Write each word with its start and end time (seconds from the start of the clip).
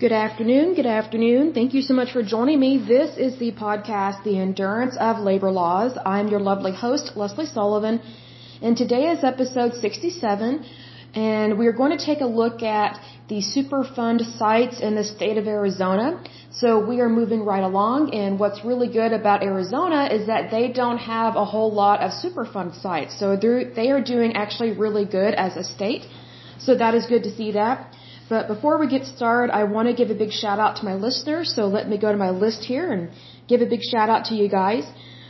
Good 0.00 0.10
afternoon. 0.10 0.74
Good 0.74 0.86
afternoon. 0.86 1.52
Thank 1.52 1.72
you 1.72 1.80
so 1.80 1.94
much 1.94 2.10
for 2.10 2.20
joining 2.24 2.58
me. 2.58 2.78
This 2.78 3.16
is 3.16 3.38
the 3.38 3.52
podcast, 3.52 4.24
The 4.24 4.40
Endurance 4.40 4.96
of 4.98 5.20
Labor 5.20 5.52
Laws. 5.52 5.96
I'm 6.04 6.26
your 6.26 6.40
lovely 6.40 6.72
host, 6.74 7.12
Leslie 7.14 7.46
Sullivan, 7.46 8.02
and 8.60 8.76
today 8.76 9.04
is 9.12 9.22
episode 9.22 9.74
67, 9.74 10.64
and 11.14 11.58
we're 11.60 11.76
going 11.80 11.96
to 11.96 12.04
take 12.04 12.22
a 12.22 12.26
look 12.26 12.64
at 12.64 12.98
the 13.28 13.40
Superfund 13.40 14.36
sites 14.36 14.80
in 14.80 14.96
the 14.96 15.04
state 15.04 15.38
of 15.38 15.46
Arizona. 15.46 16.20
So 16.50 16.84
we 16.84 17.00
are 17.00 17.08
moving 17.08 17.44
right 17.44 17.62
along, 17.62 18.12
and 18.14 18.36
what's 18.40 18.64
really 18.64 18.88
good 18.88 19.12
about 19.12 19.44
Arizona 19.44 20.06
is 20.06 20.26
that 20.26 20.50
they 20.50 20.72
don't 20.72 20.98
have 20.98 21.36
a 21.36 21.44
whole 21.44 21.72
lot 21.72 22.00
of 22.00 22.10
Superfund 22.10 22.74
sites. 22.82 23.16
So 23.16 23.36
they 23.36 23.90
are 23.92 24.02
doing 24.02 24.34
actually 24.34 24.72
really 24.72 25.04
good 25.04 25.34
as 25.34 25.56
a 25.56 25.62
state. 25.62 26.04
So 26.58 26.74
that 26.74 26.96
is 26.96 27.06
good 27.06 27.22
to 27.22 27.30
see 27.30 27.52
that. 27.52 27.94
But 28.28 28.48
before 28.48 28.78
we 28.78 28.86
get 28.88 29.04
started, 29.04 29.52
I 29.52 29.64
want 29.64 29.88
to 29.88 29.94
give 29.94 30.10
a 30.10 30.14
big 30.14 30.32
shout 30.32 30.58
out 30.58 30.76
to 30.76 30.84
my 30.84 30.94
listeners. 30.94 31.54
So 31.54 31.66
let 31.66 31.88
me 31.88 31.98
go 31.98 32.10
to 32.10 32.18
my 32.18 32.30
list 32.30 32.64
here 32.64 32.90
and 32.92 33.10
give 33.48 33.60
a 33.60 33.66
big 33.66 33.82
shout 33.82 34.08
out 34.08 34.26
to 34.26 34.34
you 34.34 34.48
guys. 34.48 34.84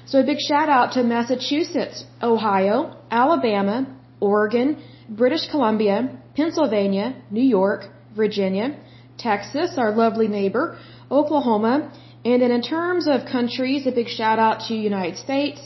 So 0.07 0.21
a 0.21 0.25
big 0.25 0.39
shout 0.39 0.69
out 0.69 0.93
to 0.93 1.03
Massachusetts, 1.03 2.05
Ohio, 2.23 2.97
Alabama, 3.11 3.87
Oregon, 4.21 4.83
British 5.09 5.49
Columbia, 5.51 5.97
Pennsylvania, 6.37 7.17
New 7.31 7.43
York, 7.43 7.87
Virginia, 8.15 8.79
Texas, 9.19 9.75
our 9.77 9.93
lovely 9.93 10.29
neighbor, 10.29 10.79
Oklahoma, 11.11 11.91
and 12.25 12.41
then 12.41 12.51
in 12.51 12.63
terms 12.63 13.07
of 13.07 13.27
countries, 13.27 13.87
a 13.87 13.93
big 13.93 14.09
shout 14.09 14.39
out 14.39 14.61
to 14.69 14.75
United 14.75 15.17
States, 15.19 15.61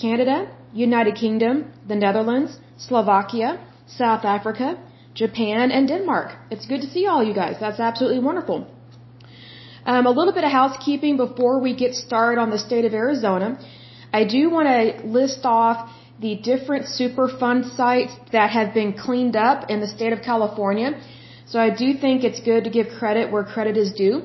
Canada, 0.00 0.50
United 0.72 1.14
Kingdom, 1.14 1.72
the 1.86 1.94
Netherlands, 1.94 2.58
Slovakia, 2.78 3.64
South 3.86 4.24
Africa, 4.24 4.78
Japan, 5.22 5.70
and 5.76 5.88
Denmark. 5.94 6.28
It's 6.54 6.66
good 6.72 6.82
to 6.84 6.90
see 6.94 7.04
all 7.10 7.22
you 7.28 7.34
guys. 7.42 7.56
That's 7.64 7.80
absolutely 7.88 8.22
wonderful. 8.28 8.58
Um, 9.92 10.06
a 10.12 10.14
little 10.18 10.34
bit 10.38 10.44
of 10.48 10.52
housekeeping 10.60 11.16
before 11.24 11.56
we 11.66 11.72
get 11.84 11.94
started 12.06 12.38
on 12.44 12.50
the 12.54 12.60
state 12.68 12.84
of 12.88 12.94
Arizona. 13.04 13.48
I 14.20 14.22
do 14.36 14.42
want 14.56 14.68
to 14.74 14.82
list 15.18 15.42
off 15.44 15.78
the 16.26 16.34
different 16.50 16.84
Superfund 16.98 17.62
sites 17.76 18.14
that 18.36 18.48
have 18.58 18.70
been 18.80 18.92
cleaned 19.06 19.36
up 19.48 19.58
in 19.72 19.80
the 19.84 19.90
state 19.96 20.12
of 20.16 20.20
California. 20.30 20.90
So 21.50 21.58
I 21.68 21.70
do 21.82 21.88
think 22.04 22.24
it's 22.28 22.40
good 22.50 22.64
to 22.68 22.70
give 22.78 22.88
credit 23.00 23.32
where 23.32 23.44
credit 23.54 23.76
is 23.84 23.92
due. 24.04 24.16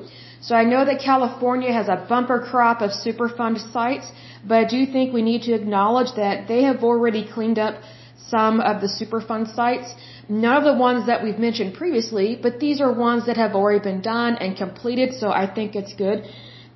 So 0.46 0.54
I 0.62 0.64
know 0.72 0.82
that 0.88 0.98
California 1.12 1.72
has 1.78 1.88
a 1.94 1.98
bumper 2.10 2.40
crop 2.48 2.80
of 2.86 2.90
Superfund 3.04 3.56
sites, 3.72 4.08
but 4.48 4.56
I 4.64 4.66
do 4.76 4.80
think 4.94 5.12
we 5.20 5.24
need 5.30 5.42
to 5.48 5.52
acknowledge 5.60 6.12
that 6.22 6.46
they 6.50 6.62
have 6.68 6.84
already 6.90 7.22
cleaned 7.34 7.60
up 7.66 7.74
some 8.28 8.60
of 8.60 8.80
the 8.80 8.88
Superfund 8.98 9.54
sites. 9.54 9.94
None 10.28 10.56
of 10.56 10.64
the 10.64 10.74
ones 10.74 11.06
that 11.06 11.22
we've 11.22 11.38
mentioned 11.38 11.74
previously, 11.74 12.38
but 12.40 12.58
these 12.58 12.80
are 12.80 12.92
ones 12.92 13.26
that 13.26 13.36
have 13.36 13.54
already 13.54 13.82
been 13.90 14.02
done 14.02 14.36
and 14.36 14.56
completed, 14.56 15.14
so 15.14 15.30
I 15.30 15.46
think 15.52 15.76
it's 15.76 15.94
good 15.94 16.24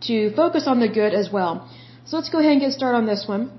to 0.08 0.34
focus 0.34 0.64
on 0.66 0.80
the 0.80 0.88
good 0.88 1.14
as 1.14 1.30
well. 1.32 1.68
So 2.06 2.16
let's 2.16 2.30
go 2.30 2.38
ahead 2.38 2.52
and 2.52 2.60
get 2.60 2.72
started 2.72 2.98
on 2.98 3.06
this 3.06 3.24
one 3.26 3.50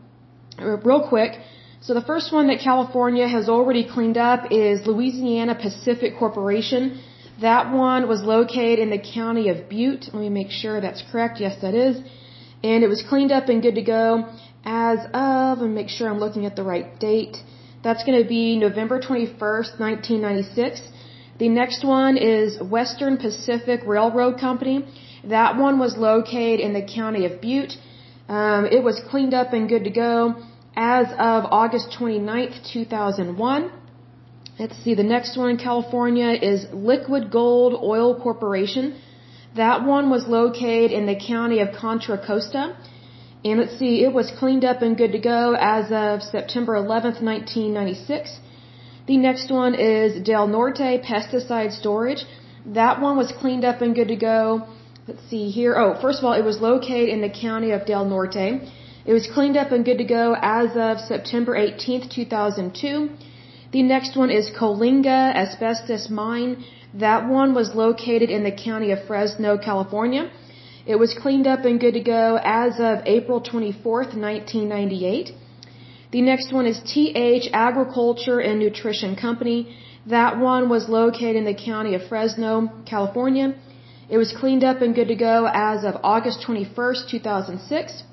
real 0.59 1.07
quick. 1.07 1.33
So 1.81 1.93
the 1.93 2.07
first 2.11 2.31
one 2.31 2.47
that 2.47 2.59
California 2.59 3.27
has 3.27 3.49
already 3.49 3.83
cleaned 3.95 4.17
up 4.17 4.51
is 4.51 4.85
Louisiana 4.85 5.55
Pacific 5.55 6.17
Corporation. 6.17 7.01
That 7.41 7.73
one 7.73 8.07
was 8.07 8.21
located 8.21 8.79
in 8.79 8.91
the 8.91 8.99
county 8.99 9.49
of 9.49 9.67
Butte. 9.67 10.05
Let 10.13 10.21
me 10.21 10.29
make 10.29 10.51
sure 10.51 10.79
that's 10.79 11.03
correct. 11.11 11.39
Yes, 11.39 11.55
that 11.61 11.73
is. 11.73 11.95
And 12.63 12.83
it 12.83 12.87
was 12.87 13.01
cleaned 13.01 13.31
up 13.31 13.49
and 13.49 13.63
good 13.63 13.75
to 13.75 13.81
go 13.81 14.29
as 14.63 14.99
of, 15.13 15.61
and 15.63 15.73
make 15.73 15.89
sure 15.89 16.07
I'm 16.07 16.19
looking 16.19 16.45
at 16.45 16.55
the 16.55 16.63
right 16.63 16.99
date. 16.99 17.37
That's 17.83 18.03
going 18.03 18.21
to 18.21 18.29
be 18.29 18.57
November 18.57 18.99
21st, 18.99 19.79
1996. 19.79 20.81
The 21.39 21.49
next 21.49 21.83
one 21.83 22.15
is 22.15 22.61
Western 22.61 23.17
Pacific 23.17 23.81
Railroad 23.87 24.39
Company. 24.39 24.85
That 25.23 25.57
one 25.57 25.79
was 25.79 25.97
located 25.97 26.59
in 26.59 26.73
the 26.73 26.83
county 26.83 27.25
of 27.25 27.41
Butte. 27.41 27.73
Um, 28.29 28.67
it 28.67 28.83
was 28.83 29.01
cleaned 29.09 29.33
up 29.33 29.53
and 29.53 29.67
good 29.67 29.83
to 29.85 29.89
go 29.89 30.35
as 30.75 31.07
of 31.13 31.45
August 31.61 31.87
29th, 31.99 32.71
2001. 32.71 33.71
Let's 34.59 34.77
see, 34.83 34.93
the 34.93 35.09
next 35.15 35.35
one 35.35 35.49
in 35.49 35.57
California 35.57 36.29
is 36.51 36.67
Liquid 36.71 37.31
Gold 37.31 37.73
Oil 37.81 38.21
Corporation. 38.21 39.01
That 39.55 39.83
one 39.83 40.11
was 40.11 40.27
located 40.27 40.91
in 40.91 41.07
the 41.07 41.15
county 41.15 41.59
of 41.59 41.69
Contra 41.73 42.23
Costa. 42.25 42.77
And 43.43 43.59
let's 43.59 43.77
see, 43.79 44.03
it 44.03 44.13
was 44.13 44.31
cleaned 44.37 44.63
up 44.63 44.83
and 44.83 44.95
good 44.95 45.13
to 45.13 45.19
go 45.19 45.55
as 45.59 45.91
of 45.91 46.21
September 46.21 46.73
11th, 46.73 47.21
1996. 47.21 48.39
The 49.07 49.17
next 49.17 49.51
one 49.51 49.73
is 49.73 50.21
Del 50.21 50.47
Norte 50.47 51.01
Pesticide 51.09 51.71
Storage. 51.71 52.23
That 52.67 53.01
one 53.01 53.17
was 53.17 53.31
cleaned 53.31 53.65
up 53.65 53.81
and 53.81 53.95
good 53.95 54.09
to 54.09 54.15
go. 54.15 54.67
Let's 55.07 55.27
see 55.27 55.49
here. 55.49 55.75
Oh, 55.75 55.99
first 55.99 56.19
of 56.19 56.25
all, 56.25 56.33
it 56.33 56.45
was 56.45 56.59
located 56.61 57.09
in 57.09 57.21
the 57.21 57.33
county 57.47 57.71
of 57.71 57.87
Del 57.87 58.05
Norte. 58.05 58.61
It 59.09 59.13
was 59.13 59.25
cleaned 59.33 59.57
up 59.57 59.71
and 59.71 59.83
good 59.83 59.97
to 59.97 60.03
go 60.03 60.35
as 60.39 60.69
of 60.77 60.99
September 60.99 61.53
18th, 61.55 62.11
2002. 62.11 63.09
The 63.71 63.81
next 63.81 64.15
one 64.15 64.29
is 64.29 64.51
Coalinga 64.51 65.33
Asbestos 65.43 66.11
Mine. 66.11 66.63
That 66.93 67.27
one 67.27 67.55
was 67.55 67.73
located 67.73 68.29
in 68.29 68.43
the 68.43 68.51
county 68.51 68.91
of 68.91 69.03
Fresno, 69.07 69.57
California. 69.57 70.29
It 70.85 70.97
was 70.97 71.13
cleaned 71.13 71.45
up 71.45 71.63
and 71.63 71.79
good 71.79 71.93
to 71.93 71.99
go 71.99 72.39
as 72.43 72.79
of 72.79 73.05
April 73.05 73.39
24th, 73.39 74.15
1998. 74.17 75.31
The 76.11 76.21
next 76.21 76.51
one 76.51 76.65
is 76.65 76.79
TH 76.93 77.49
Agriculture 77.53 78.39
and 78.39 78.59
Nutrition 78.59 79.15
Company. 79.15 79.77
That 80.07 80.39
one 80.39 80.69
was 80.69 80.89
located 80.89 81.35
in 81.35 81.45
the 81.45 81.53
county 81.53 81.93
of 81.93 82.01
Fresno, 82.07 82.71
California. 82.85 83.53
It 84.09 84.17
was 84.17 84.33
cleaned 84.33 84.63
up 84.63 84.81
and 84.81 84.95
good 84.95 85.09
to 85.09 85.15
go 85.15 85.47
as 85.53 85.83
of 85.83 85.97
August 86.03 86.43
21st, 86.47 87.09
2006. 87.09 88.03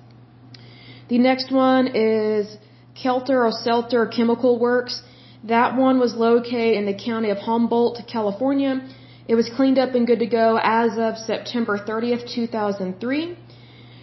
The 1.08 1.18
next 1.18 1.50
one 1.50 1.86
is 1.88 2.58
Kelter 3.02 3.40
or 3.46 3.52
Selter 3.64 4.14
Chemical 4.14 4.58
Works. 4.58 5.02
That 5.42 5.74
one 5.74 5.98
was 5.98 6.14
located 6.14 6.76
in 6.76 6.84
the 6.84 6.94
county 6.94 7.30
of 7.30 7.38
Humboldt, 7.38 8.02
California. 8.06 8.86
It 9.28 9.34
was 9.34 9.50
cleaned 9.56 9.78
up 9.78 9.94
and 9.94 10.06
good 10.06 10.20
to 10.20 10.26
go 10.26 10.58
as 10.62 10.92
of 10.96 11.18
September 11.18 11.78
30th, 11.78 12.32
2003. 12.34 13.36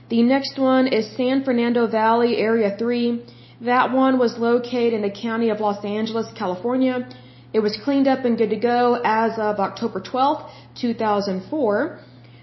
The 0.09 0.21
next 0.21 0.59
one 0.59 0.85
is 0.87 1.17
San 1.17 1.43
Fernando 1.43 1.87
Valley 1.87 2.37
Area 2.37 2.75
3. 2.77 3.25
That 3.61 3.91
one 3.91 4.19
was 4.19 4.37
located 4.37 4.93
in 4.93 5.01
the 5.01 5.09
county 5.09 5.49
of 5.49 5.59
Los 5.59 5.83
Angeles, 5.83 6.27
California. 6.37 7.09
It 7.53 7.61
was 7.61 7.75
cleaned 7.83 8.07
up 8.07 8.23
and 8.23 8.37
good 8.37 8.51
to 8.51 8.55
go 8.55 9.01
as 9.03 9.31
of 9.39 9.59
October 9.59 9.99
12th, 9.99 10.47
2004. 10.79 11.99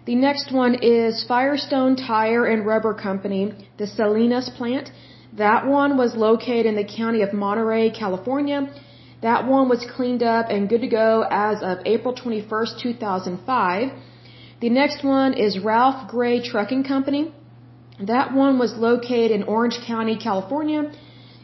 The 0.06 0.16
next 0.16 0.50
one 0.50 0.74
is 0.82 1.24
Firestone 1.28 1.94
Tire 1.94 2.46
and 2.46 2.66
Rubber 2.66 2.94
Company, 2.94 3.54
the 3.78 3.86
Salinas 3.86 4.50
plant. 4.58 4.90
That 5.34 5.68
one 5.68 5.96
was 5.96 6.16
located 6.16 6.66
in 6.66 6.74
the 6.74 6.88
county 7.00 7.22
of 7.22 7.32
Monterey, 7.32 7.90
California. 7.90 8.68
That 9.22 9.46
one 9.46 9.68
was 9.68 9.84
cleaned 9.96 10.24
up 10.24 10.46
and 10.50 10.68
good 10.68 10.80
to 10.80 10.88
go 10.88 11.24
as 11.30 11.62
of 11.62 11.78
April 11.86 12.12
21st, 12.12 12.80
2005. 12.82 13.92
The 14.60 14.68
next 14.68 15.04
one 15.04 15.34
is 15.34 15.60
Ralph 15.60 16.08
Gray 16.08 16.42
Trucking 16.42 16.82
Company. 16.82 17.32
That 18.00 18.34
one 18.34 18.58
was 18.58 18.72
located 18.76 19.30
in 19.30 19.44
Orange 19.44 19.78
County, 19.86 20.16
California. 20.16 20.90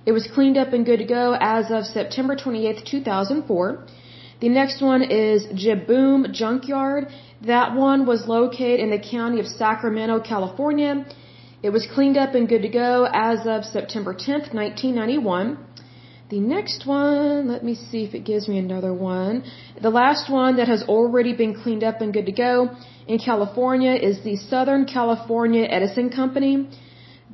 It 0.07 0.11
was 0.11 0.27
cleaned 0.27 0.59
up 0.59 0.73
and 0.73 0.85
good 0.85 0.99
to 0.99 1.05
go 1.05 1.37
as 1.41 1.71
of 1.71 1.85
September 1.85 2.35
28th, 2.35 2.85
2004. 2.85 3.87
The 4.41 4.49
next 4.49 4.83
one 4.83 5.03
is 5.03 5.47
Jibboom 5.63 6.33
Junkyard. 6.33 7.07
That 7.43 7.77
one 7.77 8.07
was 8.07 8.27
located 8.27 8.81
in 8.81 8.91
the 8.91 8.99
county 8.99 9.39
of 9.39 9.47
Sacramento, 9.47 10.19
California. 10.21 11.07
It 11.63 11.71
was 11.71 11.87
cleaned 11.95 12.17
up 12.17 12.35
and 12.35 12.49
good 12.49 12.63
to 12.63 12.69
go 12.69 13.07
as 13.13 13.47
of 13.47 13.65
September 13.65 14.15
10th, 14.15 14.53
1991. 14.53 15.59
The 16.31 16.41
next 16.41 16.87
one, 16.87 17.49
let 17.49 17.65
me 17.65 17.75
see 17.75 18.05
if 18.05 18.15
it 18.15 18.25
gives 18.25 18.49
me 18.49 18.59
another 18.59 18.93
one. 18.93 19.45
The 19.81 19.89
last 19.89 20.31
one 20.31 20.57
that 20.57 20.69
has 20.69 20.83
already 20.83 21.33
been 21.33 21.55
cleaned 21.63 21.83
up 21.83 22.03
and 22.03 22.13
good 22.13 22.27
to 22.27 22.33
go 22.33 22.69
in 23.07 23.19
California 23.19 23.95
is 23.95 24.23
the 24.25 24.37
Southern 24.37 24.85
California 24.85 25.65
Edison 25.65 26.11
Company. 26.11 26.69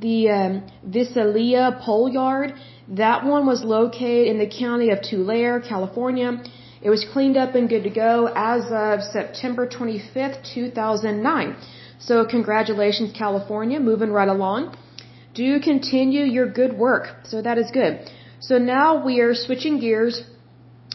The 0.00 0.30
um, 0.30 0.66
Visalia 0.84 1.80
Pole 1.84 2.08
Yard, 2.08 2.54
that 2.88 3.24
one 3.24 3.46
was 3.46 3.64
located 3.64 4.28
in 4.28 4.38
the 4.38 4.46
county 4.46 4.90
of 4.90 5.02
Tulare, 5.02 5.60
California. 5.60 6.40
It 6.80 6.90
was 6.90 7.04
cleaned 7.12 7.36
up 7.36 7.56
and 7.56 7.68
good 7.68 7.82
to 7.82 7.90
go 7.90 8.30
as 8.36 8.62
of 8.70 9.02
September 9.02 9.66
25th, 9.66 10.38
2009. 10.54 11.56
So 11.98 12.24
congratulations, 12.26 13.12
California, 13.12 13.80
moving 13.80 14.12
right 14.12 14.28
along. 14.28 14.76
Do 15.34 15.58
continue 15.58 16.22
your 16.22 16.48
good 16.48 16.78
work. 16.78 17.08
So 17.24 17.42
that 17.42 17.58
is 17.58 17.72
good. 17.72 18.08
So 18.40 18.58
now 18.58 19.04
we 19.04 19.20
are 19.20 19.34
switching 19.34 19.80
gears 19.80 20.22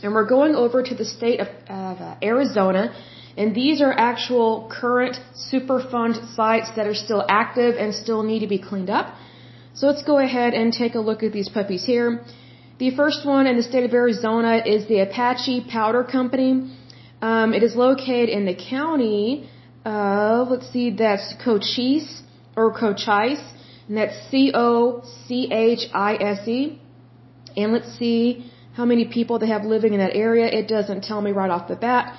and 0.04 0.14
we're 0.14 0.28
going 0.28 0.56
over 0.56 0.82
to 0.84 0.96
the 0.96 1.06
state 1.06 1.40
of, 1.40 1.48
of 1.68 2.00
uh, 2.00 2.16
Arizona. 2.22 2.94
And 3.38 3.56
these 3.56 3.82
are 3.82 3.92
actual 3.92 4.70
current 4.72 5.18
Superfund 5.52 6.36
sites 6.36 6.70
that 6.76 6.88
are 6.88 6.96
still 6.96 7.24
active 7.30 7.76
and 7.76 7.94
still 7.94 8.24
need 8.24 8.40
to 8.40 8.48
be 8.48 8.60
cleaned 8.60 8.90
up. 8.90 9.16
So 9.74 9.88
let's 9.88 10.04
go 10.04 10.18
ahead 10.18 10.54
and 10.54 10.74
take 10.74 10.96
a 10.96 11.00
look 11.00 11.24
at 11.24 11.32
these 11.32 11.50
puppies 11.50 11.86
here. 11.86 12.22
The 12.80 12.92
first 12.96 13.26
one 13.26 13.46
in 13.48 13.56
the 13.58 13.64
state 13.64 13.84
of 13.84 13.94
Arizona 13.94 14.62
is 14.66 14.88
the 14.88 15.00
Apache 15.00 15.66
Powder 15.70 16.04
Company. 16.04 16.72
Um, 17.22 17.54
it 17.54 17.64
is 17.64 17.76
located 17.76 18.30
in 18.30 18.46
the 18.46 18.56
county 18.56 19.50
of, 19.86 20.50
let's 20.50 20.70
see, 20.72 20.90
that's 20.90 21.34
Cochise 21.44 22.24
or 22.56 22.74
Cochise, 22.74 23.44
and 23.88 23.98
that's 23.98 24.16
C-O-C-H-I-S-E. 24.30 25.02
And 27.64 27.74
let's 27.74 27.92
see 27.98 28.52
how 28.74 28.86
many 28.86 29.06
people 29.06 29.40
they 29.40 29.48
have 29.48 29.64
living 29.64 29.94
in 29.94 30.00
that 30.00 30.16
area. 30.16 30.48
It 30.48 30.68
doesn't 30.68 31.04
tell 31.04 31.22
me 31.22 31.32
right 31.32 31.50
off 31.50 31.68
the 31.68 31.76
bat. 31.76 32.18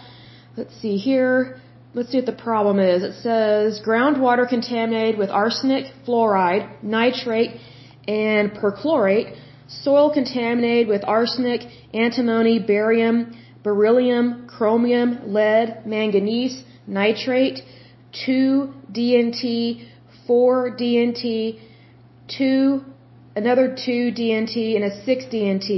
Let's 0.56 0.74
see 0.80 0.96
here. 0.96 1.60
Let's 1.94 2.10
see 2.10 2.18
what 2.18 2.26
the 2.26 2.40
problem 2.50 2.78
is. 2.78 3.02
It 3.02 3.14
says 3.22 3.80
groundwater 3.84 4.48
contaminated 4.48 5.18
with 5.18 5.30
arsenic, 5.30 5.86
fluoride, 6.06 6.82
nitrate, 6.82 7.52
and 8.06 8.52
perchlorate. 8.52 9.36
Soil 9.68 10.12
contaminated 10.12 10.88
with 10.88 11.02
arsenic, 11.04 11.62
antimony, 11.94 12.58
barium, 12.58 13.36
beryllium, 13.62 14.46
chromium, 14.48 15.32
lead, 15.32 15.86
manganese, 15.86 16.62
nitrate, 16.86 17.60
2 18.26 18.72
DNT, 18.92 19.88
4 20.26 20.76
DNT, 20.76 21.60
2, 22.38 22.84
another 23.42 23.66
2 23.68 24.12
DNT, 24.20 24.56
and 24.76 24.84
a 24.90 24.92
6 25.04 25.24
DNT. 25.32 25.70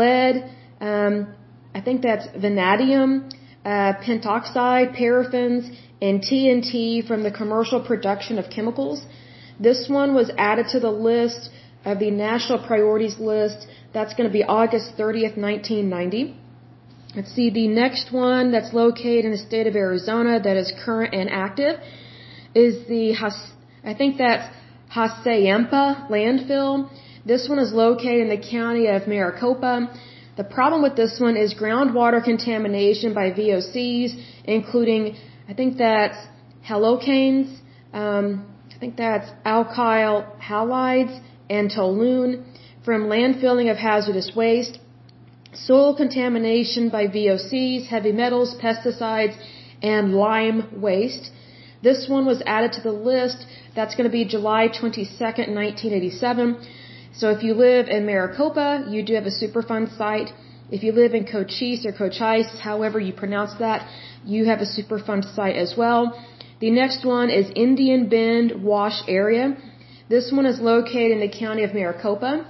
Lead, 0.00 0.34
um, 0.90 1.14
I 1.78 1.80
think 1.86 2.02
that's 2.08 2.26
vanadium, 2.46 3.10
uh, 3.64 3.92
pentoxide, 4.06 4.88
paraffins, 5.00 5.64
and 6.06 6.22
TNT 6.28 7.06
from 7.08 7.20
the 7.26 7.34
commercial 7.40 7.80
production 7.90 8.38
of 8.42 8.46
chemicals. 8.56 8.98
This 9.68 9.80
one 9.88 10.10
was 10.20 10.30
added 10.50 10.66
to 10.74 10.80
the 10.86 10.94
list 11.10 11.50
of 11.84 11.98
the 12.04 12.10
national 12.10 12.58
priorities 12.70 13.18
list. 13.18 13.66
That's 13.96 14.14
going 14.16 14.28
to 14.30 14.36
be 14.40 14.44
August 14.60 14.96
30th, 14.98 15.36
1990. 15.36 16.36
Let's 17.16 17.32
see, 17.38 17.48
the 17.50 17.68
next 17.68 18.12
one 18.12 18.50
that's 18.50 18.72
located 18.72 19.24
in 19.24 19.32
the 19.36 19.42
state 19.50 19.66
of 19.68 19.76
Arizona 19.76 20.40
that 20.46 20.56
is 20.62 20.72
current 20.84 21.14
and 21.14 21.30
active 21.30 21.78
is 22.54 22.86
the, 22.88 23.04
I 23.84 23.94
think 23.94 24.18
that's 24.18 24.48
Hassayampa 24.94 26.08
landfill. 26.10 26.90
This 27.26 27.48
one 27.48 27.58
is 27.58 27.72
located 27.72 28.20
in 28.26 28.28
the 28.28 28.42
county 28.56 28.86
of 28.86 29.08
Maricopa. 29.08 29.74
The 30.36 30.44
problem 30.44 30.82
with 30.82 30.96
this 30.96 31.18
one 31.18 31.36
is 31.36 31.54
groundwater 31.54 32.22
contamination 32.22 33.14
by 33.14 33.30
VOCs, 33.30 34.10
including, 34.44 35.16
I 35.48 35.54
think 35.54 35.78
that's 35.78 36.18
halocanes, 36.68 37.56
um, 37.92 38.46
I 38.74 38.78
think 38.78 38.96
that's 38.96 39.30
alkyl 39.46 40.38
halides 40.40 41.20
and 41.48 41.70
toluene 41.70 42.44
from 42.84 43.04
landfilling 43.04 43.70
of 43.70 43.76
hazardous 43.76 44.32
waste 44.34 44.78
soil 45.54 45.94
contamination 45.94 46.88
by 46.88 47.06
VOCs, 47.06 47.86
heavy 47.86 48.12
metals, 48.12 48.54
pesticides, 48.60 49.36
and 49.82 50.14
lime 50.14 50.80
waste. 50.80 51.30
This 51.82 52.08
one 52.08 52.26
was 52.26 52.42
added 52.46 52.72
to 52.74 52.80
the 52.80 52.92
list. 52.92 53.46
That's 53.76 53.94
going 53.96 54.08
to 54.08 54.16
be 54.20 54.24
July 54.24 54.68
22nd, 54.68 55.48
1987. 55.62 56.66
So 57.12 57.30
if 57.30 57.42
you 57.42 57.54
live 57.54 57.88
in 57.88 58.06
Maricopa, 58.06 58.86
you 58.88 59.04
do 59.04 59.14
have 59.14 59.26
a 59.26 59.36
Superfund 59.42 59.96
site. 59.98 60.30
If 60.70 60.84
you 60.84 60.92
live 60.92 61.12
in 61.12 61.24
Cochise 61.26 61.84
or 61.84 61.92
Cochise, 61.92 62.50
however 62.60 63.00
you 63.00 63.12
pronounce 63.12 63.54
that, 63.58 63.88
you 64.24 64.44
have 64.46 64.60
a 64.60 64.68
Superfund 64.76 65.34
site 65.34 65.56
as 65.56 65.74
well. 65.76 66.02
The 66.60 66.70
next 66.70 67.04
one 67.04 67.30
is 67.30 67.50
Indian 67.56 68.08
Bend 68.08 68.62
Wash 68.62 69.02
Area. 69.08 69.56
This 70.08 70.30
one 70.30 70.46
is 70.46 70.60
located 70.60 71.10
in 71.16 71.20
the 71.20 71.32
county 71.44 71.64
of 71.64 71.74
Maricopa. 71.74 72.46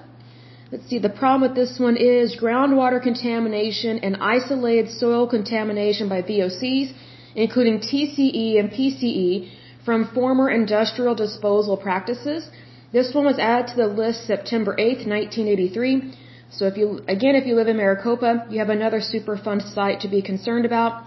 Let's 0.71 0.87
see, 0.89 0.99
the 0.99 1.17
problem 1.23 1.43
with 1.49 1.57
this 1.57 1.79
one 1.79 1.97
is 1.97 2.37
groundwater 2.37 3.03
contamination 3.03 3.99
and 3.99 4.17
isolated 4.21 4.91
soil 4.91 5.27
contamination 5.27 6.09
by 6.09 6.21
VOCs, 6.21 6.93
including 7.35 7.79
TCE 7.81 8.59
and 8.61 8.71
PCE, 8.71 9.51
from 9.85 10.09
former 10.15 10.49
industrial 10.51 11.15
disposal 11.15 11.77
practices. 11.77 12.49
This 12.93 13.13
one 13.13 13.25
was 13.25 13.39
added 13.39 13.69
to 13.69 13.77
the 13.77 13.87
list 13.87 14.27
September 14.27 14.75
8, 14.79 15.07
1983. 15.07 16.15
So 16.51 16.67
if 16.67 16.77
you, 16.77 17.01
again, 17.09 17.35
if 17.35 17.47
you 17.47 17.55
live 17.57 17.69
in 17.69 17.77
Maricopa, 17.77 18.47
you 18.51 18.59
have 18.61 18.69
another 18.69 19.01
Superfund 19.01 19.63
site 19.75 20.01
to 20.01 20.09
be 20.09 20.23
concerned 20.23 20.65
about. 20.65 21.05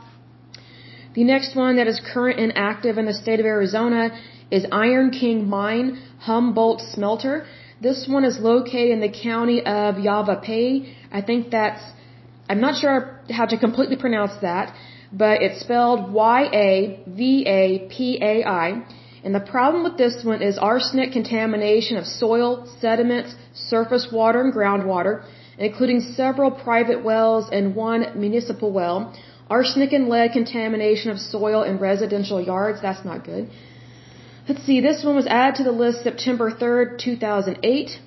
The 1.13 1.24
next 1.24 1.56
one 1.56 1.77
that 1.77 1.88
is 1.88 2.00
current 2.13 2.39
and 2.39 2.51
active 2.56 2.97
in 2.97 3.06
the 3.06 3.13
state 3.13 3.39
of 3.39 3.45
Arizona 3.45 4.09
is 4.51 4.65
Iron 4.71 5.09
King 5.12 5.47
Mine 5.50 6.01
Humboldt 6.19 6.81
Smelter. 6.94 7.45
This 7.81 8.07
one 8.07 8.24
is 8.24 8.39
located 8.39 8.91
in 8.91 9.00
the 9.00 9.09
county 9.09 9.59
of 9.65 10.00
Yavapai. 10.00 10.94
I 11.12 11.21
think 11.21 11.50
that's, 11.51 11.81
I'm 12.50 12.62
not 12.62 12.75
sure 12.81 13.19
how 13.29 13.45
to 13.45 13.57
completely 13.57 13.95
pronounce 13.95 14.33
that, 14.41 14.75
but 15.12 15.42
it's 15.42 15.59
spelled 15.62 16.12
Y-A-V-A-P-A-I. 16.12 16.98
And 19.24 19.33
the 19.36 19.39
problem 19.39 19.83
with 19.83 19.98
this 19.98 20.24
one 20.24 20.42
is 20.42 20.57
arsenic 20.57 21.12
contamination 21.12 21.98
of 21.98 22.06
soil, 22.06 22.68
sediments, 22.80 23.36
surface 23.54 24.07
water, 24.12 24.42
and 24.42 24.54
groundwater, 24.54 25.24
including 25.57 26.01
several 26.01 26.51
private 26.51 27.04
wells 27.04 27.50
and 27.51 27.75
one 27.75 28.01
municipal 28.15 28.71
well. 28.71 29.13
Arsenic 29.50 29.92
and 29.94 30.07
lead 30.09 30.33
contamination 30.33 31.10
of 31.10 31.19
soil 31.19 31.63
in 31.63 31.77
residential 31.80 32.42
yards, 32.42 32.81
that's 32.81 33.03
not 33.06 33.24
good. 33.24 33.50
Let's 34.48 34.63
see, 34.63 34.80
this 34.81 35.03
one 35.03 35.15
was 35.15 35.27
added 35.27 35.56
to 35.57 35.63
the 35.63 35.71
list 35.71 36.03
September 36.03 36.51
3rd, 36.51 37.00
2008. 37.00 38.00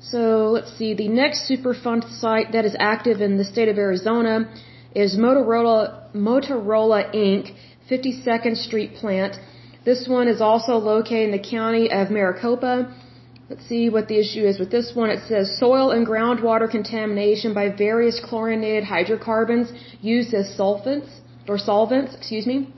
So 0.00 0.50
let's 0.50 0.72
see, 0.76 0.92
the 0.94 1.08
next 1.08 1.50
Superfund 1.50 2.10
site 2.20 2.52
that 2.52 2.64
is 2.64 2.76
active 2.78 3.20
in 3.20 3.38
the 3.38 3.44
state 3.44 3.68
of 3.68 3.78
Arizona 3.78 4.52
is 4.94 5.16
Motorola, 5.16 6.12
Motorola 6.14 7.14
Inc., 7.14 7.54
52nd 7.90 8.56
Street 8.56 8.94
plant. 8.94 9.36
This 9.84 10.06
one 10.08 10.28
is 10.28 10.40
also 10.40 10.74
located 10.76 11.30
in 11.30 11.32
the 11.32 11.48
county 11.56 11.90
of 11.90 12.10
Maricopa. 12.10 12.94
Let's 13.50 13.66
see 13.66 13.88
what 13.90 14.08
the 14.08 14.18
issue 14.18 14.44
is 14.46 14.58
with 14.58 14.70
this 14.70 14.92
one. 14.94 15.10
It 15.10 15.22
says 15.28 15.58
soil 15.58 15.90
and 15.90 16.06
groundwater 16.06 16.70
contamination 16.70 17.52
by 17.52 17.68
various 17.68 18.20
chlorinated 18.24 18.84
hydrocarbons 18.84 19.72
used 20.00 20.32
as 20.32 20.54
solvents 20.56 21.08
or 21.48 21.58
solvents, 21.58 22.14
excuse 22.14 22.46
me. 22.46 22.72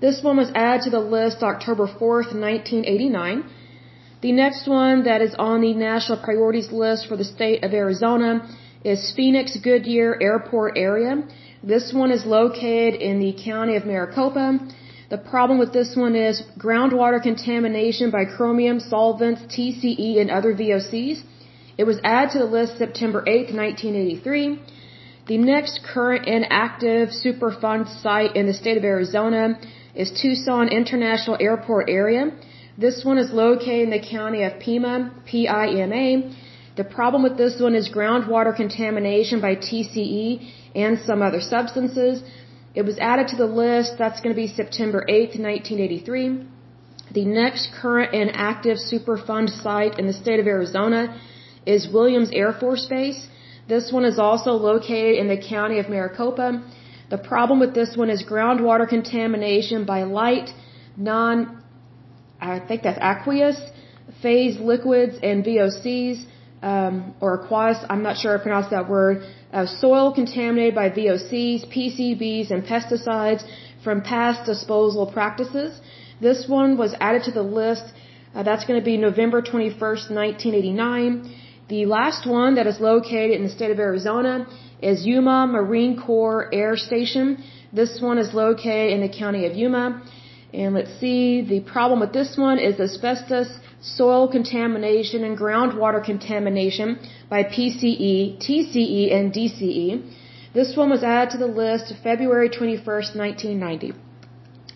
This 0.00 0.22
one 0.22 0.36
was 0.36 0.50
added 0.54 0.82
to 0.84 0.90
the 0.90 1.00
list 1.00 1.42
October 1.42 1.86
4th, 1.86 2.32
1989. 2.34 3.44
The 4.22 4.32
next 4.32 4.66
one 4.66 5.04
that 5.04 5.22
is 5.22 5.34
on 5.38 5.60
the 5.60 5.72
national 5.72 6.18
priorities 6.18 6.70
list 6.72 7.06
for 7.06 7.16
the 7.16 7.24
state 7.24 7.62
of 7.64 7.72
Arizona 7.72 8.46
is 8.84 9.12
Phoenix 9.14 9.56
Goodyear 9.62 10.18
Airport 10.20 10.72
area. 10.76 11.22
This 11.62 11.92
one 11.92 12.10
is 12.10 12.24
located 12.24 12.94
in 12.94 13.20
the 13.20 13.34
county 13.44 13.76
of 13.76 13.84
Maricopa. 13.84 14.58
The 15.10 15.18
problem 15.18 15.58
with 15.58 15.72
this 15.72 15.94
one 15.94 16.16
is 16.16 16.42
groundwater 16.58 17.22
contamination 17.22 18.10
by 18.10 18.24
chromium 18.24 18.80
solvents, 18.80 19.42
TCE, 19.54 20.20
and 20.20 20.30
other 20.30 20.54
VOCs. 20.54 21.22
It 21.76 21.84
was 21.84 22.00
added 22.04 22.32
to 22.32 22.38
the 22.38 22.46
list 22.46 22.78
September 22.78 23.22
8, 23.26 23.54
1983. 23.54 24.58
The 25.26 25.38
next 25.38 25.80
current 25.84 26.26
and 26.26 26.46
active 26.50 27.10
Superfund 27.10 28.02
site 28.02 28.34
in 28.34 28.46
the 28.46 28.54
state 28.54 28.78
of 28.78 28.84
Arizona 28.84 29.58
is 29.94 30.10
Tucson 30.10 30.68
International 30.68 31.36
Airport 31.38 31.90
area. 31.90 32.30
This 32.78 33.04
one 33.04 33.18
is 33.18 33.30
located 33.30 33.88
in 33.88 33.90
the 33.90 34.00
county 34.00 34.42
of 34.42 34.58
Pima, 34.58 35.12
P-I-M-A. 35.26 36.34
The 36.80 36.92
problem 37.00 37.22
with 37.22 37.36
this 37.36 37.56
one 37.66 37.74
is 37.80 37.90
groundwater 37.96 38.52
contamination 38.56 39.38
by 39.46 39.54
TCE 39.66 40.22
and 40.82 40.92
some 41.08 41.20
other 41.26 41.42
substances. 41.54 42.22
It 42.74 42.84
was 42.90 42.96
added 43.10 43.26
to 43.32 43.36
the 43.36 43.50
list. 43.64 43.98
That's 44.02 44.20
going 44.22 44.34
to 44.34 44.40
be 44.44 44.48
September 44.60 45.00
8th, 45.06 45.34
1983. 45.48 46.46
The 47.18 47.26
next 47.40 47.64
current 47.82 48.14
and 48.20 48.30
active 48.34 48.78
Superfund 48.92 49.50
site 49.64 49.98
in 49.98 50.06
the 50.06 50.16
state 50.22 50.40
of 50.40 50.46
Arizona 50.46 51.02
is 51.66 51.86
Williams 51.96 52.30
Air 52.32 52.52
Force 52.62 52.86
Base. 52.94 53.20
This 53.68 53.92
one 53.92 54.06
is 54.06 54.18
also 54.18 54.52
located 54.52 55.18
in 55.22 55.28
the 55.28 55.40
county 55.54 55.80
of 55.80 55.90
Maricopa. 55.90 56.48
The 57.10 57.18
problem 57.18 57.60
with 57.60 57.74
this 57.74 57.94
one 57.94 58.08
is 58.08 58.24
groundwater 58.34 58.88
contamination 58.88 59.84
by 59.84 60.00
light, 60.04 60.48
non, 60.96 61.62
I 62.40 62.58
think 62.58 62.82
that's 62.84 63.02
aqueous, 63.12 63.60
phase 64.22 64.58
liquids 64.58 65.16
and 65.22 65.44
VOCs, 65.44 66.20
um, 66.62 67.14
or 67.20 67.40
aqueous, 67.40 67.78
I'm 67.88 68.02
not 68.02 68.16
sure 68.18 68.38
I 68.38 68.42
pronounced 68.42 68.70
that 68.70 68.88
word, 68.88 69.22
uh, 69.52 69.66
soil 69.66 70.12
contaminated 70.12 70.74
by 70.74 70.90
VOCs, 70.90 71.66
PCBs, 71.74 72.50
and 72.50 72.64
pesticides 72.64 73.42
from 73.82 74.02
past 74.02 74.44
disposal 74.46 75.10
practices. 75.10 75.80
This 76.20 76.46
one 76.46 76.76
was 76.76 76.94
added 77.00 77.22
to 77.24 77.32
the 77.32 77.42
list. 77.42 77.84
Uh, 78.34 78.42
that's 78.42 78.64
going 78.66 78.78
to 78.78 78.84
be 78.84 78.96
November 78.96 79.40
21st, 79.42 80.10
1989. 80.10 81.34
The 81.68 81.86
last 81.86 82.26
one 82.26 82.56
that 82.56 82.66
is 82.66 82.78
located 82.80 83.36
in 83.38 83.42
the 83.42 83.48
state 83.48 83.70
of 83.70 83.78
Arizona 83.78 84.46
is 84.82 85.06
Yuma 85.06 85.46
Marine 85.46 86.00
Corps 86.00 86.48
Air 86.52 86.76
Station. 86.76 87.42
This 87.72 88.00
one 88.00 88.18
is 88.18 88.34
located 88.34 88.92
in 88.92 89.00
the 89.00 89.08
county 89.08 89.46
of 89.46 89.54
Yuma. 89.56 90.02
And 90.52 90.74
let's 90.74 90.92
see, 90.98 91.42
the 91.42 91.60
problem 91.60 92.00
with 92.00 92.12
this 92.12 92.36
one 92.36 92.58
is 92.58 92.80
asbestos, 92.80 93.48
soil 93.80 94.28
contamination, 94.28 95.24
and 95.24 95.38
groundwater 95.38 96.04
contamination 96.04 96.98
by 97.28 97.44
PCE, 97.44 98.38
TCE, 98.38 99.14
and 99.14 99.32
DCE. 99.32 100.02
This 100.52 100.76
one 100.76 100.90
was 100.90 101.02
added 101.02 101.30
to 101.32 101.38
the 101.38 101.46
list 101.46 101.92
February 102.02 102.50
21st, 102.50 103.16
1990. 103.16 103.92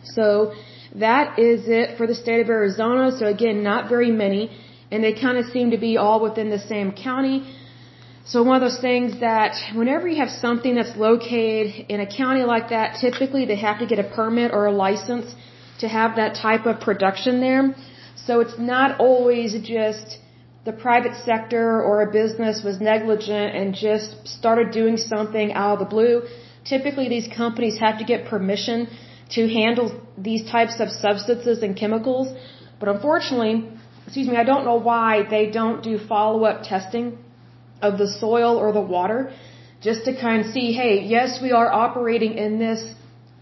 So 0.04 0.54
that 0.94 1.38
is 1.38 1.66
it 1.66 1.98
for 1.98 2.06
the 2.06 2.14
state 2.14 2.40
of 2.40 2.48
Arizona. 2.48 3.16
So 3.18 3.26
again, 3.26 3.62
not 3.62 3.88
very 3.88 4.10
many. 4.10 4.50
And 4.90 5.02
they 5.02 5.12
kind 5.12 5.38
of 5.38 5.46
seem 5.46 5.70
to 5.72 5.78
be 5.78 5.96
all 5.96 6.20
within 6.20 6.50
the 6.50 6.58
same 6.58 6.92
county. 6.92 7.38
So 8.26 8.42
one 8.42 8.56
of 8.56 8.62
those 8.62 8.80
things 8.80 9.20
that 9.20 9.54
whenever 9.74 10.08
you 10.08 10.16
have 10.16 10.30
something 10.30 10.74
that's 10.76 10.96
located 10.96 11.86
in 11.88 12.00
a 12.00 12.06
county 12.06 12.44
like 12.44 12.70
that, 12.70 12.96
typically 13.00 13.44
they 13.44 13.56
have 13.56 13.80
to 13.80 13.86
get 13.86 13.98
a 13.98 14.04
permit 14.04 14.52
or 14.52 14.66
a 14.66 14.72
license 14.72 15.34
to 15.80 15.88
have 15.88 16.16
that 16.16 16.36
type 16.36 16.64
of 16.64 16.80
production 16.80 17.40
there. 17.40 17.74
So 18.16 18.40
it's 18.40 18.58
not 18.58 19.00
always 19.00 19.54
just 19.62 20.18
the 20.64 20.72
private 20.72 21.14
sector 21.24 21.82
or 21.82 22.02
a 22.02 22.10
business 22.10 22.62
was 22.64 22.80
negligent 22.80 23.54
and 23.54 23.74
just 23.74 24.26
started 24.26 24.70
doing 24.70 24.96
something 24.96 25.52
out 25.52 25.74
of 25.74 25.78
the 25.80 25.84
blue. 25.84 26.22
Typically 26.64 27.08
these 27.08 27.28
companies 27.28 27.78
have 27.78 27.98
to 27.98 28.04
get 28.04 28.26
permission 28.26 28.88
to 29.30 29.48
handle 29.48 30.00
these 30.16 30.48
types 30.50 30.80
of 30.80 30.88
substances 30.90 31.62
and 31.62 31.76
chemicals. 31.76 32.28
But 32.80 32.88
unfortunately, 32.88 33.68
excuse 34.04 34.28
me, 34.28 34.36
I 34.36 34.44
don't 34.44 34.64
know 34.64 34.76
why 34.76 35.26
they 35.28 35.50
don't 35.50 35.82
do 35.82 35.98
follow-up 35.98 36.62
testing 36.62 37.18
of 37.82 37.98
the 37.98 38.08
soil 38.08 38.56
or 38.56 38.72
the 38.72 38.80
water 38.80 39.32
just 39.82 40.04
to 40.06 40.18
kind 40.18 40.46
of 40.46 40.52
see, 40.52 40.72
hey, 40.72 41.02
yes, 41.02 41.40
we 41.42 41.52
are 41.52 41.70
operating 41.70 42.38
in 42.38 42.58
this 42.58 42.82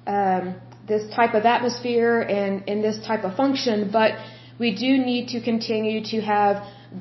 um, 0.07 0.57
this 0.89 1.09
type 1.15 1.35
of 1.35 1.45
atmosphere 1.45 2.21
and 2.21 2.69
in 2.69 2.83
this 2.83 2.99
type 3.07 3.23
of 3.23 3.37
function, 3.37 3.91
but 3.93 4.11
we 4.65 4.71
do 4.87 4.91
need 5.11 5.25
to 5.35 5.39
continue 5.51 5.99
to 6.13 6.19
have 6.35 6.55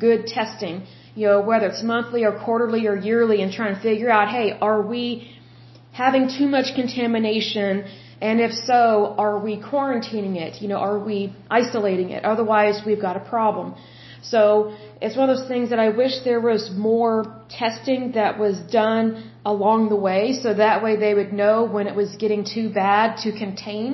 good 0.05 0.21
testing, 0.37 0.75
you 1.19 1.25
know, 1.27 1.39
whether 1.49 1.67
it's 1.71 1.83
monthly 1.95 2.21
or 2.27 2.33
quarterly 2.45 2.83
or 2.91 2.95
yearly, 3.09 3.37
and 3.43 3.49
trying 3.59 3.75
to 3.77 3.81
figure 3.89 4.11
out, 4.17 4.27
hey, 4.37 4.47
are 4.69 4.81
we 4.93 5.05
having 6.03 6.23
too 6.37 6.47
much 6.55 6.67
contamination? 6.81 7.71
And 8.27 8.35
if 8.47 8.53
so, 8.71 8.79
are 9.25 9.37
we 9.45 9.53
quarantining 9.69 10.35
it? 10.45 10.53
You 10.61 10.69
know, 10.71 10.81
are 10.89 10.99
we 11.09 11.17
isolating 11.59 12.09
it? 12.15 12.21
Otherwise, 12.33 12.75
we've 12.87 13.03
got 13.07 13.15
a 13.21 13.25
problem. 13.35 13.67
So 14.33 14.45
it's 15.03 15.15
one 15.21 15.27
of 15.29 15.33
those 15.35 15.49
things 15.53 15.69
that 15.71 15.81
I 15.87 15.89
wish 16.01 16.13
there 16.29 16.43
was 16.51 16.63
more 16.91 17.15
testing 17.61 18.01
that 18.19 18.33
was 18.45 18.55
done 18.81 19.05
along 19.53 19.89
the 19.93 19.99
way 20.07 20.21
so 20.43 20.47
that 20.65 20.77
way 20.85 20.93
they 21.05 21.13
would 21.19 21.33
know 21.41 21.55
when 21.75 21.85
it 21.91 21.95
was 22.01 22.09
getting 22.23 22.43
too 22.55 22.67
bad 22.83 23.07
to 23.23 23.29
contain. 23.43 23.89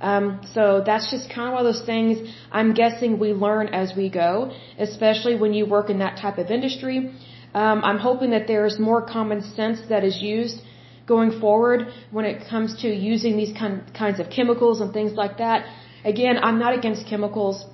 Um, 0.00 0.40
so 0.54 0.82
that's 0.84 1.10
just 1.10 1.28
kind 1.28 1.48
of 1.48 1.54
one 1.54 1.66
of 1.66 1.74
those 1.74 1.84
things 1.84 2.28
I'm 2.52 2.72
guessing 2.74 3.18
we 3.18 3.32
learn 3.32 3.68
as 3.68 3.94
we 3.96 4.08
go, 4.10 4.52
especially 4.78 5.34
when 5.36 5.52
you 5.54 5.66
work 5.66 5.90
in 5.90 5.98
that 5.98 6.16
type 6.18 6.38
of 6.38 6.50
industry. 6.50 7.12
Um, 7.54 7.82
I'm 7.82 7.98
hoping 7.98 8.30
that 8.30 8.46
there's 8.46 8.78
more 8.78 9.02
common 9.02 9.42
sense 9.42 9.80
that 9.88 10.04
is 10.04 10.22
used 10.22 10.60
going 11.06 11.40
forward 11.40 11.88
when 12.10 12.24
it 12.24 12.46
comes 12.48 12.80
to 12.82 12.88
using 12.88 13.36
these 13.36 13.52
kind, 13.56 13.82
kinds 13.94 14.20
of 14.20 14.30
chemicals 14.30 14.80
and 14.80 14.92
things 14.92 15.12
like 15.14 15.38
that. 15.38 15.66
Again, 16.04 16.38
I'm 16.42 16.58
not 16.58 16.74
against 16.78 17.06
chemicals. 17.06 17.64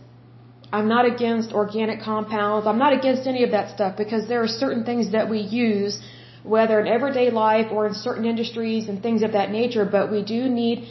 I'm 0.72 0.88
not 0.88 1.04
against 1.04 1.52
organic 1.52 2.00
compounds. 2.00 2.66
I'm 2.66 2.78
not 2.78 2.92
against 2.92 3.26
any 3.26 3.42
of 3.44 3.50
that 3.50 3.74
stuff 3.74 3.96
because 3.96 4.28
there 4.28 4.42
are 4.42 4.48
certain 4.48 4.84
things 4.84 5.12
that 5.12 5.28
we 5.28 5.40
use, 5.40 6.00
whether 6.42 6.80
in 6.80 6.86
everyday 6.86 7.30
life 7.30 7.68
or 7.70 7.86
in 7.86 7.94
certain 7.94 8.24
industries 8.24 8.88
and 8.88 9.02
things 9.02 9.22
of 9.22 9.32
that 9.32 9.50
nature, 9.50 9.84
but 9.84 10.10
we 10.10 10.22
do 10.22 10.48
need 10.48 10.88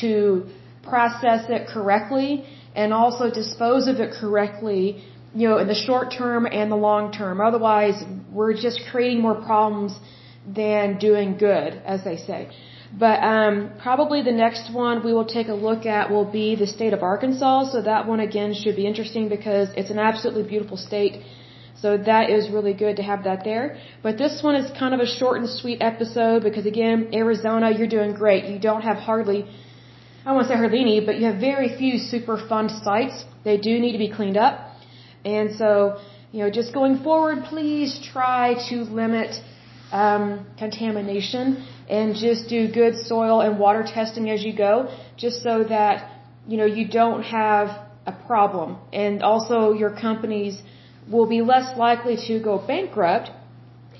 to 0.00 0.46
process 0.82 1.44
it 1.48 1.68
correctly 1.68 2.44
and 2.74 2.92
also 2.92 3.30
dispose 3.30 3.86
of 3.86 3.96
it 3.96 4.12
correctly, 4.20 5.04
you 5.34 5.48
know, 5.48 5.58
in 5.58 5.68
the 5.68 5.74
short 5.74 6.12
term 6.16 6.46
and 6.46 6.70
the 6.70 6.76
long 6.76 7.12
term. 7.12 7.40
Otherwise, 7.40 8.02
we're 8.32 8.54
just 8.54 8.80
creating 8.90 9.20
more 9.20 9.34
problems 9.34 9.92
than 10.46 10.98
doing 10.98 11.36
good, 11.38 11.80
as 11.84 12.02
they 12.04 12.16
say. 12.16 12.48
But 12.98 13.22
um, 13.22 13.70
probably 13.82 14.22
the 14.22 14.32
next 14.32 14.72
one 14.72 15.02
we 15.02 15.14
will 15.14 15.24
take 15.24 15.48
a 15.48 15.54
look 15.54 15.86
at 15.86 16.10
will 16.10 16.30
be 16.30 16.56
the 16.56 16.66
state 16.66 16.92
of 16.92 17.02
Arkansas. 17.02 17.72
So 17.72 17.80
that 17.82 18.06
one 18.06 18.20
again 18.20 18.52
should 18.54 18.76
be 18.76 18.86
interesting 18.86 19.28
because 19.28 19.68
it's 19.76 19.90
an 19.90 19.98
absolutely 19.98 20.42
beautiful 20.42 20.76
state. 20.76 21.22
So 21.80 21.96
that 21.96 22.30
is 22.30 22.50
really 22.50 22.74
good 22.74 22.96
to 22.96 23.02
have 23.02 23.24
that 23.24 23.44
there. 23.44 23.78
But 24.02 24.18
this 24.18 24.42
one 24.42 24.56
is 24.56 24.70
kind 24.78 24.94
of 24.94 25.00
a 25.00 25.06
short 25.06 25.38
and 25.40 25.48
sweet 25.48 25.78
episode 25.80 26.42
because 26.42 26.66
again, 26.66 27.08
Arizona, 27.12 27.70
you're 27.76 27.92
doing 27.98 28.12
great. 28.12 28.44
You 28.44 28.58
don't 28.58 28.82
have 28.82 28.98
hardly, 28.98 29.46
I 30.24 30.30
won't 30.30 30.46
say 30.46 30.54
hardly 30.54 30.80
any, 30.80 31.04
but 31.04 31.18
you 31.18 31.26
have 31.26 31.40
very 31.40 31.76
few 31.76 31.94
Superfund 31.94 32.70
sites. 32.84 33.24
They 33.42 33.56
do 33.56 33.80
need 33.80 33.92
to 33.92 33.98
be 33.98 34.08
cleaned 34.08 34.36
up. 34.36 34.54
And 35.24 35.56
so, 35.56 36.00
you 36.30 36.40
know, 36.40 36.50
just 36.50 36.72
going 36.72 37.02
forward, 37.02 37.38
please 37.44 38.00
try 38.12 38.54
to 38.68 38.76
limit 38.84 39.34
um, 39.90 40.46
contamination 40.58 41.66
and 41.88 42.14
just 42.14 42.48
do 42.48 42.70
good 42.72 42.96
soil 42.96 43.40
and 43.40 43.58
water 43.58 43.82
testing 43.82 44.30
as 44.30 44.44
you 44.44 44.56
go, 44.56 44.96
just 45.16 45.42
so 45.42 45.64
that 45.64 46.10
you 46.46 46.56
know 46.56 46.64
you 46.64 46.86
don't 46.88 47.22
have 47.22 47.68
a 48.06 48.12
problem, 48.12 48.78
and 48.92 49.22
also 49.22 49.72
your 49.72 49.90
companies 49.90 50.62
will 51.10 51.26
be 51.26 51.40
less 51.42 51.76
likely 51.76 52.16
to 52.28 52.40
go 52.40 52.58
bankrupt 52.58 53.30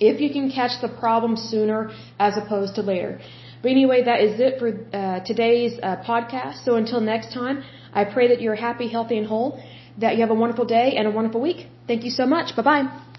if 0.00 0.20
you 0.20 0.30
can 0.30 0.50
catch 0.50 0.80
the 0.80 0.88
problem 0.88 1.36
sooner 1.36 1.92
as 2.18 2.36
opposed 2.36 2.76
to 2.76 2.82
later. 2.82 3.20
But 3.62 3.70
anyway, 3.70 4.02
that 4.04 4.20
is 4.20 4.40
it 4.40 4.58
for 4.58 4.68
uh, 4.70 5.20
today's 5.24 5.78
uh, 5.82 5.96
podcast. 6.04 6.64
So 6.64 6.74
until 6.74 7.00
next 7.00 7.32
time, 7.32 7.62
I 7.92 8.04
pray 8.04 8.28
that 8.28 8.40
you're 8.40 8.56
happy, 8.56 8.88
healthy, 8.88 9.18
and 9.18 9.26
whole, 9.26 9.62
that 9.98 10.14
you 10.16 10.20
have 10.22 10.30
a 10.30 10.34
wonderful 10.34 10.64
day 10.64 10.94
and 10.96 11.06
a 11.06 11.10
wonderful 11.10 11.40
week. 11.40 11.68
Thank 11.86 12.04
you 12.04 12.10
so 12.10 12.26
much. 12.26 12.56
Bye 12.56 12.62
bye. 12.62 13.11